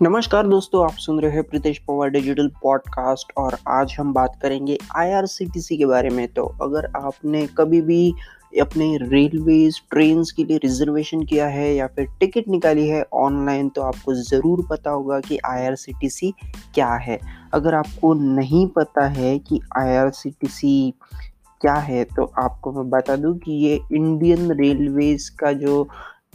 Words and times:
नमस्कार 0.00 0.46
दोस्तों, 0.46 0.82
आप 0.84 0.96
सुन 1.00 1.20
रहे 1.20 1.30
हैं 1.32 1.42
प्रीतेश 1.42 1.78
पवार 1.78 2.08
डिजिटल 2.10 2.48
पॉडकास्ट 2.62 3.32
और 3.38 3.56
आज 3.68 3.94
हम 3.98 4.12
बात 4.12 4.38
करेंगे 4.42 4.76
आईआरसीटीसी 4.96 5.76
के 5.76 5.86
बारे 5.86 6.08
में। 6.10 6.26
तो 6.28 6.44
अगर 6.62 6.86
आपने 6.96 7.46
कभी 7.58 7.80
भी 7.80 8.12
अपने 8.60 8.96
रेलवेज 9.02 9.80
ट्रेन 9.90 10.22
के 10.36 10.44
लिए 10.44 10.56
रिजर्वेशन 10.56 11.22
किया 11.24 11.46
है 11.46 11.72
या 11.74 11.86
फिर 11.86 12.08
टिकट 12.20 12.48
निकाली 12.48 12.86
है 12.88 13.02
ऑनलाइन 13.14 13.68
तो 13.68 13.82
आपको 13.82 14.14
ज़रूर 14.14 14.66
पता 14.70 14.90
होगा 14.90 15.20
कि 15.20 15.38
आईआरसीटीसी 15.44 16.32
क्या 16.74 16.92
है। 16.96 17.18
अगर 17.54 17.74
आपको 17.74 18.12
नहीं 18.14 18.66
पता 18.66 19.06
है 19.08 19.38
कि 19.38 19.60
आईआरसीटीसी 19.78 20.92
क्या 21.60 21.74
है 21.74 22.04
तो 22.06 22.32
आपको 22.38 22.72
मैं 22.72 22.88
बता 22.90 23.16
दूँ 23.16 23.36
कि 23.38 23.52
ये 23.64 23.80
इंडियन 23.92 24.52
रेलवेज 24.52 25.28
का 25.38 25.52
जो 25.54 25.82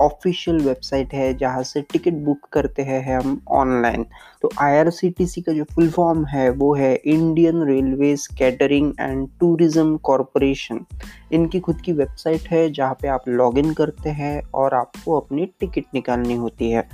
ऑफिशियल 0.00 0.60
वेबसाइट 0.60 1.14
है, 1.14 1.32
जहाँ 1.34 1.62
से 1.62 1.80
टिकट 1.82 2.14
बुक 2.24 2.48
करते 2.52 2.82
हैं 2.82 3.02
हम 3.10 3.40
ऑनलाइन 3.50 4.04
तो 4.42 4.50
आईआरसीटीसी 4.60 5.40
का 5.42 5.52
जो 5.52 5.64
फुल 5.64 5.88
फॉर्म 5.90 6.24
है, 6.26 6.48
वो 6.50 6.74
है 6.74 6.94
Indian 6.96 7.62
Railways 7.66 8.26
Catering 8.38 8.92
and 9.00 9.28
Tourism 9.40 9.96
Corporation 9.98 10.84
इनकी 11.32 11.60
खुद 11.60 11.80
की 11.80 11.92
वेबसाइट 11.92 12.48
है, 12.50 12.70
जहाँ 12.70 12.96
पे 13.02 13.08
आप 13.08 13.28
लॉगिन 13.28 13.72
करते 13.74 14.10
हैं 14.10 14.40
और 14.54 14.74
आपको 14.74 15.20
अपनी 15.20 15.46
टिकट 15.60 15.94
निकालनी 15.94 16.34
होती 16.36 16.70
है. 16.70 16.88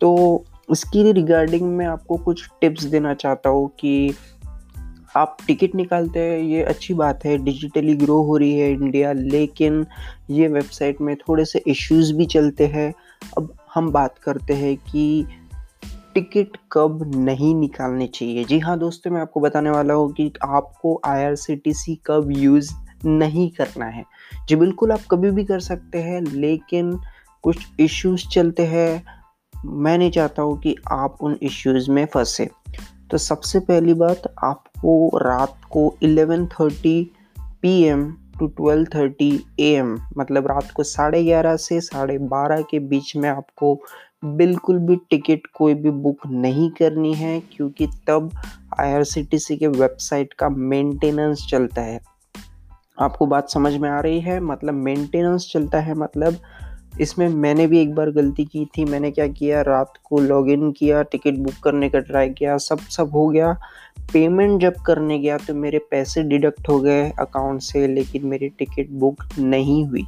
तो 0.00 0.44
इसकी 0.72 1.10
रिगार्डिंग 1.12 1.62
मैं 1.68 1.86
आपको 1.86 2.16
कुछ 2.16 2.48
टिप्स 2.60 2.84
देना 2.86 3.14
चाहता 3.14 3.50
हूँ 3.50 3.68
कि 3.80 4.14
आप 5.16 5.36
टिकट 5.46 5.74
निकालते 5.74 6.20
हैं, 6.20 6.38
ये 6.38 6.62
अच्छी 6.62 6.94
बात 6.94 7.24
है 7.24 7.36
डिजिटली 7.38 7.94
ग्रो 7.94 8.22
हो 8.22 8.36
रही 8.36 8.58
है 8.58 8.70
इंडिया 8.72 9.12
लेकिन 9.12 9.84
ये 10.30 10.48
वेबसाइट 10.48 11.00
में 11.00 11.14
थोड़े 11.16 11.44
से 11.44 11.62
इश्यूज़ 11.66 12.12
भी 12.14 12.26
चलते 12.26 12.66
हैं। 12.66 12.92
अब 13.38 13.54
हम 13.74 13.90
बात 13.92 14.18
करते 14.18 14.54
हैं 14.54 14.76
कि 14.76 15.26
टिकट 16.14 16.56
कब 16.72 17.10
नहीं 17.16 17.54
निकालनी 17.54 18.06
चाहिए। 18.06 18.44
जी 18.44 18.58
हाँ 18.58 18.78
दोस्तों, 18.78 19.10
मैं 19.10 19.20
आपको 19.20 19.40
बताने 19.40 19.70
वाला 19.70 19.94
हूँ 19.94 20.12
कि 20.12 20.32
आपको 20.44 21.00
आईआरसीटीसी 21.06 22.00
कब 22.06 22.30
यूज़ 22.30 22.72
नहीं 23.04 23.50
करना 23.50 23.86
है। 23.86 24.04
जी 24.48 24.56
बिल्कुल, 24.56 24.92
आप 24.92 25.00
कभी 25.10 25.30
भी 25.30 25.44
कर 25.44 25.60
सकते 25.60 25.98
हैं, 25.98 26.20
लेकिन 26.22 26.98
कुछ 27.42 27.66
इश्यूज़ 27.80 28.28
चलते 28.28 28.66
हैं। 28.66 29.02
मैं 29.66 29.98
नहीं 29.98 30.10
चाहता 30.10 30.42
हूँ 30.42 30.58
कि 30.60 30.76
आप 30.92 31.18
उन 31.20 31.38
इश्यूज़ 31.42 31.90
में 31.90 32.04
फंसे। 32.06 32.48
तो 33.10 33.18
सबसे 33.18 33.60
पहली 33.60 33.94
बात, 33.94 34.22
आपको 34.44 35.18
रात 35.18 35.54
को 35.70 35.96
11:30 36.02 37.04
पीएम 37.62 38.04
टू 38.38 38.46
12:30 38.60 39.38
एम 39.60 39.96
मतलब 40.18 40.46
रात 40.46 40.70
को 40.70 40.82
साढ़े 40.82 41.22
ग्यारह 41.24 41.56
से 41.56 41.80
साढ़े 41.80 42.18
बारह 42.18 42.62
के 42.62 42.78
बीच 42.78 43.14
में 43.16 43.28
आपको 43.28 43.74
बिल्कुल 44.24 44.78
भी 44.78 44.96
टिकट 45.10 45.46
कोई 45.54 45.74
भी 45.74 45.90
बुक 45.90 46.26
नहीं 46.26 46.70
करनी 46.70 47.12
है, 47.14 47.40
क्योंकि 47.52 47.86
तब 48.06 48.30
आईआरसीटीसी 48.80 49.56
के 49.56 49.66
वेबसाइट 49.66 50.32
का 50.32 50.48
मेंटेनेंस 50.48 51.46
चलता 51.50 51.82
है। 51.82 52.00
आपको 52.98 53.26
बात 53.26 53.50
समझ 53.50 53.74
में 53.74 53.88
आ 53.90 54.00
रही 54.00 54.20
है? 54.20 54.40
मतलब 54.40 54.74
मेंटेनेंस 54.74 55.50
चलता 55.52 55.80
है 55.80 55.94
मतलब 55.94 56.36
इसमें 57.00 57.28
मैंने 57.28 57.66
भी 57.66 57.80
एक 57.80 57.94
बार 57.94 58.10
गलती 58.10 58.44
की 58.44 58.64
थी। 58.64 58.84
मैंने 58.84 59.10
क्या 59.10 59.26
किया? 59.26 59.62
रात 59.62 59.92
को 60.04 60.20
लॉगिन 60.20 60.72
किया 60.72 61.02
टिकट 61.02 61.34
बुक 61.34 61.54
करने 61.64 61.88
का 61.88 61.98
ट्राई 61.98 62.30
किया, 62.30 62.56
सब 62.56 62.78
सब 62.78 63.10
हो 63.10 63.28
गया। 63.28 63.60
पेमेंट 64.12 64.60
जब 64.60 64.74
करने 64.86 65.18
गया 65.18 65.38
तो 65.38 65.54
मेरे 65.54 65.78
पैसे 65.78 66.22
डिडक्ट 66.22 66.68
हो 66.68 66.80
गए 66.80 67.10
अकाउंट 67.10 67.60
से, 67.60 67.86
लेकिन 67.88 68.26
मेरी 68.26 68.48
टिकट 68.48 68.90
बुक 68.90 69.22
नहीं 69.38 69.86
हुई। 69.86 70.04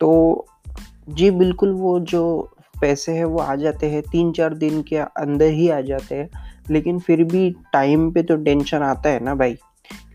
तो 0.00 0.44
जी, 1.08 1.30
बिल्कुल 1.30 1.72
वो 1.72 2.00
जो 2.00 2.52
पैसे 2.80 3.12
हैं 3.12 3.24
वो 3.24 3.38
आ 3.38 3.54
जाते 3.54 3.90
हैं। 3.90 4.02
तीन 4.02 4.32
चार 4.32 4.54
दिन 4.54 4.82
के 4.82 4.96
अंदर 4.96 5.46
ही 5.46 5.68
आ 5.68 5.80
जाते 5.80 6.14
हैं। 6.14 6.30
लेकिन 6.70 6.98
फिर 6.98 7.24
भी 7.24 7.50
टाइम 7.72 8.10
पे 8.12 8.22
तो 8.22 8.36
टेंशन 8.36 8.78
आता 8.78 9.10
है 9.10 9.20
ना 9.20 9.34
भाई? 9.34 9.56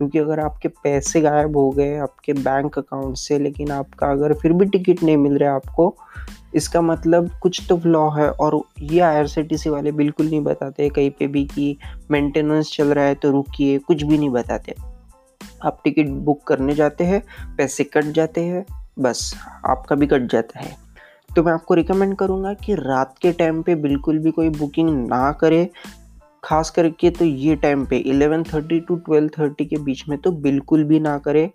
क्योंकि 0.01 0.19
अगर 0.19 0.39
आपके 0.39 0.67
पैसे 0.67 1.21
गायब 1.21 1.57
हो 1.57 1.69
गए 1.69 1.97
आपके 1.97 2.33
बैंक 2.33 2.77
अकाउंट 2.77 3.17
से, 3.17 3.39
लेकिन 3.39 3.71
आपका 3.71 4.11
अगर 4.11 4.33
फिर 4.33 4.53
भी 4.53 4.65
टिकट 4.65 5.03
नहीं 5.03 5.17
मिल 5.17 5.37
रहा 5.37 5.49
है 5.49 5.55
आपको, 5.55 5.95
इसका 6.55 6.81
मतलब 6.81 7.29
कुछ 7.41 7.61
तो 7.69 7.77
फ्लॉ 7.77 8.09
है। 8.09 8.29
और 8.31 8.61
ये 8.81 8.99
आईआरसीटीसी 8.99 9.69
वाले 9.69 9.91
बिल्कुल 9.91 10.25
नहीं 10.25 10.41
बताते, 10.41 10.89
कहीं 10.89 11.09
पे 11.09 11.27
भी 11.27 11.45
कि 11.45 11.77
मेंटेनेंस 12.11 12.71
चल 12.73 12.93
रहा 12.93 13.05
है 13.05 13.15
तो 13.15 13.31
रुकिए, 13.31 13.77
कुछ 13.77 14.03
भी 14.03 14.17
नहीं 14.17 14.29
बताते। 14.29 14.75
आप 15.65 15.81
टिकट 15.83 16.07
बुक 16.07 16.43
करने 16.43 16.75
जाते 16.75 17.03
हैं, 17.03 17.23
पैसे 17.57 17.83
कट 17.83 18.03
जाते 18.03 18.41
हैं, 18.41 18.65
बस, 18.99 19.35
आपका 19.65 19.95
भी 19.95 20.07
कट 20.07 20.21
जाता 20.21 20.59
है। 20.59 20.77
तो 21.35 21.43
मैं 21.43 21.53
आपको 21.53 21.73
रिकमेंड 21.73 22.15
करूँगा 22.15 22.53
कि 22.53 22.75
रात 22.75 23.15
के 23.21 23.31
टाइम 23.31 23.61
पे 23.61 23.75
बिल्कुल 23.75 24.19
भी 24.19 24.31
कोई 24.31 24.49
बुकिंग 24.49 25.07
ना 25.07 25.31
करे 25.31 25.69
खास 26.43 26.69
करके 26.69 27.09
तो 27.09 27.25
ये 27.25 27.55
टाइम 27.55 27.85
पे 27.85 27.97
11:30 27.99 28.79
टू 28.79 28.95
12:30 29.09 29.65
के 29.65 29.77
बीच 29.77 30.07
में 30.09 30.17
तो 30.17 30.31
बिल्कुल 30.31 30.83
भी 30.83 30.99
ना 30.99 31.17
करें, 31.17 31.49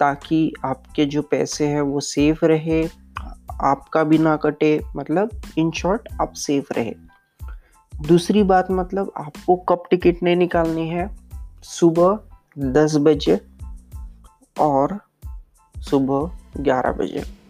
ताकि 0.00 0.52
आपके 0.64 1.04
जो 1.04 1.22
पैसे 1.22 1.66
हैं 1.66 1.80
वो 1.80 2.00
सेफ़ 2.00 2.44
रहे, 2.44 2.82
आपका 3.62 4.04
भी 4.04 4.18
ना 4.18 4.36
कटे 4.36 4.80
मतलब 4.96 5.30
इन 5.58 5.70
शॉर्ट 5.70 6.08
आप 6.20 6.32
सेफ़ 6.32 6.72
रहे। 6.72 6.94
दूसरी 7.92 8.42
बात 8.42 8.70
मतलब 8.70 9.12
आपको 9.16 9.56
कब 9.56 9.82
टिकट 9.90 10.22
नहीं 10.22 10.36
निकालनी 10.36 10.88
है? 10.88 11.10
सुबह 11.62 12.18
दस 12.58 12.96
बजे 12.96 13.40
और 14.60 14.98
सुबह 15.74 16.62
ग्यारह 16.62 16.92
बजे। 16.92 17.45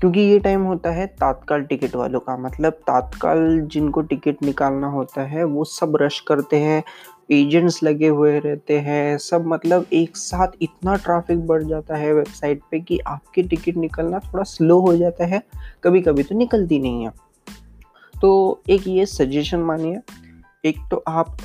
क्योंकि 0.00 0.20
ये 0.20 0.38
टाइम 0.38 0.62
होता 0.62 0.90
है 0.90 1.06
तात्काल 1.06 1.62
टिकट 1.62 1.96
वालों 1.96 2.20
का। 2.20 2.36
मतलब 2.36 2.72
तात्काल 2.72 3.60
जिनको 3.60 4.02
टिकट 4.02 4.42
निकालना 4.42 4.86
होता 4.86 5.22
है, 5.22 5.44
वो 5.44 5.64
सब 5.64 5.98
रश 6.02 6.20
करते 6.20 6.56
हैं 6.56 6.82
एजेंट्स 7.30 7.82
लगे 7.82 8.08
हुए 8.08 8.38
रहते 8.38 8.78
हैं, 8.78 9.18
सब 9.18 9.46
मतलब 9.46 9.86
एक 9.92 10.16
साथ 10.16 10.48
इतना 10.62 10.96
ट्रैफ़िक 10.96 11.46
बढ़ 11.46 11.62
जाता 11.62 11.96
है 11.96 12.14
वेबसाइट 12.14 12.60
पे 12.70 12.80
कि 12.80 12.98
आपकी 12.98 13.42
टिकट 13.42 13.76
निकलना 13.76 14.18
थोड़ा 14.18 14.44
स्लो 14.44 14.80
हो 14.80 14.96
जाता 14.96 15.26
है। 15.26 15.42
कभी 15.84 16.00
कभी 16.00 16.22
तो 16.22 16.34
निकलती 16.34 16.78
नहीं 16.78 17.04
है। 17.04 17.10
तो 18.22 18.60
एक 18.70 18.88
ये 18.88 19.06
सजेशन 19.06 19.58
मानिए, 19.58 20.00
एक 20.64 20.76
तो 20.90 21.04
आप 21.08 21.36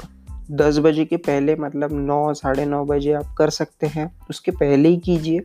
दस 0.51 0.77
बजे 0.77 1.05
के 1.05 1.17
पहले 1.17 1.55
मतलब 1.55 1.89
नौ, 1.93 2.33
साढ़े 2.33 2.65
नौ 2.65 2.85
बजे 2.85 3.13
आप 3.13 3.35
कर 3.37 3.49
सकते 3.49 3.87
हैं, 3.87 4.19
उसके 4.29 4.51
पहले 4.51 4.89
ही 4.89 4.97
कीजिए 4.97 5.41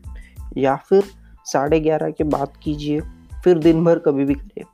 या 0.57 0.77
फिर 0.77 1.03
साढ़े 1.47 1.81
ग्यारह 1.81 2.11
के 2.11 2.25
बाद 2.27 2.53
कीजिए, 2.63 3.01
फिर 3.45 3.59
दिन 3.59 3.85
भर 3.85 3.99
कभी 3.99 4.25
भी 4.25 4.35
करिए 4.35 4.65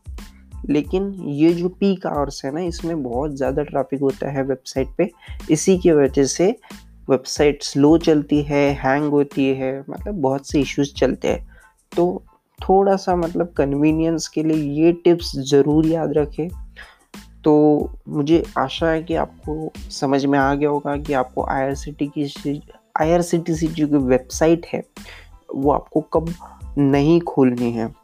लेकिन 0.71 1.13
ये 1.31 1.53
जो 1.55 1.69
पीक 1.71 2.07
आवर्स 2.07 2.45
है 2.45 2.53
ना, 2.55 2.61
इसमें 2.61 3.03
बहुत 3.03 3.35
ज़्यादा 3.37 3.63
ट्रैफ़िक 3.63 4.01
होता 4.01 4.31
है 4.31 4.43
वेबसाइट 4.43 4.89
पे। 4.99 5.11
इसी 5.51 5.77
की 5.79 5.91
वजह 5.93 6.25
से 6.25 6.49
वेबसाइट 7.11 7.63
स्लो 7.63 7.97
चलती 7.99 8.41
है 8.43 8.63
हैंग 8.77 9.11
होती 9.11 9.45
है 9.55 9.79
मतलब 9.91 10.15
बहुत 10.15 10.49
से 10.49 10.61
इश्यूज़ 10.61 10.93
चलते 10.95 11.29
हैं। 11.29 11.47
तो 11.93 12.23
थोड़ा 12.59 12.97
सा 12.97 13.17
मतलब 13.17 13.53
कन्वीनियंस 13.57 14.29
के 14.29 14.43
लिए 14.43 14.83
ये 14.83 14.93
टिप्स 15.05 15.33
ज़रूर 15.51 15.87
याद 15.87 16.13
रखें। 16.17 16.49
तो 17.45 17.55
मुझे 18.09 18.43
आशा 18.59 18.91
है 18.91 19.03
कि 19.03 19.15
आपको 19.17 19.73
समझ 19.91 20.25
में 20.25 20.39
आ 20.39 20.55
गया 20.55 20.69
होगा 20.69 20.97
कि 20.97 21.13
आपको 21.13 21.45
आई 21.45 21.63
आर 21.63 21.75
सी 21.75 21.93
टी 21.93 22.07
की 22.19 22.61
I 23.01 23.13
R 23.13 23.23
C 23.23 23.39
T 23.39 23.55
C 23.55 23.67
जो 23.69 24.01
वेबसाइट 24.01 24.67
है 24.67 24.83
वो 25.55 25.71
आपको 25.73 26.01
कब 26.01 26.33
नहीं 26.79 27.21
खोलनी 27.21 27.71
है। 27.73 27.95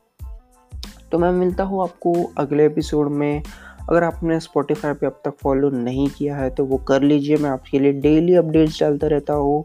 तो 1.12 1.19
मैं 1.19 1.30
मिलता 1.32 1.64
हूँ 1.64 1.82
आपको 1.82 2.12
अगले 2.38 2.66
एपिसोड 2.66 3.10
में। 3.10 3.42
अगर 3.91 4.04
आपने 4.04 4.38
स्पॉटिफाई 4.41 4.92
पे 4.92 5.06
अब 5.06 5.20
तक 5.25 5.34
फॉलो 5.42 5.70
नहीं 5.70 6.08
किया 6.08 6.36
है 6.36 6.50
तो 6.50 6.64
वो 6.64 6.76
कर 6.78 7.02
लीजिए। 7.02 7.36
मैं 7.36 7.50
आपके 7.50 7.78
लिए 7.78 7.92
डेली 7.92 8.34
अपडेट्स 8.34 8.81
डालता 8.81 9.06
रहता 9.06 9.34
हूँ। 9.34 9.64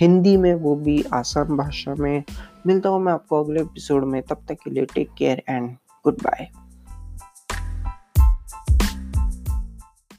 हिंदी 0.00 0.36
में 0.36 0.54
वो 0.54 0.74
भी 0.76 1.02
आसान 1.12 1.56
भाषा 1.56 1.94
में। 1.94 2.22
मिलता 2.66 2.88
हूँ 2.88 3.00
मैं 3.00 3.12
आपको 3.12 3.42
अगले 3.44 3.60
एपिसोड 3.60 4.04
में। 4.04 4.22
तब 4.22 4.44
तक 4.48 4.54
के 4.54 4.70
लिए 4.70 4.84
take 4.84 5.10
care 5.18 5.42
and 5.48 5.70
good 6.04 6.14
bye 6.14 6.48